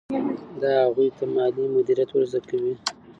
[0.61, 2.73] دا هغوی ته مالي مدیریت ور زده کوي.